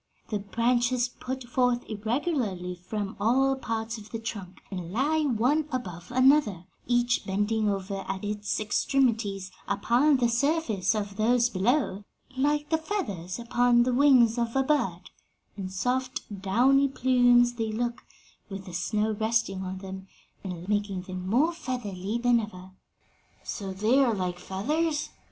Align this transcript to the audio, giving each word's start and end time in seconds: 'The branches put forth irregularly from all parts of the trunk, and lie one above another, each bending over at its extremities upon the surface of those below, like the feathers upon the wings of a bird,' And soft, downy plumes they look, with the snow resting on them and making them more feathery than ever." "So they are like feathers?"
'The 0.29 0.39
branches 0.39 1.07
put 1.09 1.43
forth 1.43 1.87
irregularly 1.87 2.73
from 2.73 3.15
all 3.19 3.55
parts 3.55 3.99
of 3.99 4.09
the 4.09 4.17
trunk, 4.17 4.59
and 4.71 4.91
lie 4.91 5.21
one 5.21 5.67
above 5.71 6.11
another, 6.11 6.65
each 6.87 7.23
bending 7.23 7.69
over 7.69 8.03
at 8.07 8.23
its 8.25 8.59
extremities 8.59 9.51
upon 9.67 10.17
the 10.17 10.27
surface 10.27 10.95
of 10.95 11.17
those 11.17 11.49
below, 11.51 12.03
like 12.35 12.69
the 12.71 12.79
feathers 12.79 13.37
upon 13.37 13.83
the 13.83 13.93
wings 13.93 14.39
of 14.39 14.55
a 14.55 14.63
bird,' 14.63 15.11
And 15.55 15.71
soft, 15.71 16.21
downy 16.41 16.87
plumes 16.87 17.53
they 17.53 17.71
look, 17.71 18.03
with 18.49 18.65
the 18.65 18.73
snow 18.73 19.11
resting 19.11 19.61
on 19.61 19.77
them 19.77 20.07
and 20.43 20.67
making 20.67 21.03
them 21.03 21.27
more 21.29 21.53
feathery 21.53 22.17
than 22.17 22.39
ever." 22.39 22.71
"So 23.43 23.71
they 23.71 23.99
are 24.03 24.15
like 24.15 24.39
feathers?" 24.39 25.09